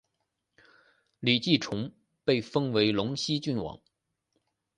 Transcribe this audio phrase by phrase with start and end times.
[1.19, 1.91] 李继崇
[2.25, 3.79] 被封为陇西郡王。